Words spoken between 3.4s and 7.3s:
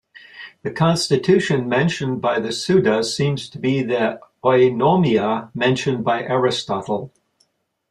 to be the "Eunomia" mentioned by Aristotle.